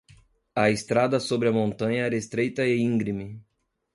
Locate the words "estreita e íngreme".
2.17-3.39